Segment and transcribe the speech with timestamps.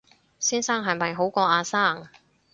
[0.39, 2.07] 先生係咪好過阿生